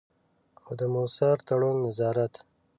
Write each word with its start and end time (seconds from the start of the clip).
خو 0.63 0.71
د 0.79 0.81
مؤثر 0.93 1.35
تړون، 1.47 1.77
نظارت. 1.85 2.33